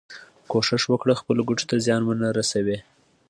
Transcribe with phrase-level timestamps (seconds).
[0.49, 2.77] کوښښ وکړه خپلو ګټو ته زیان ونه رسوې.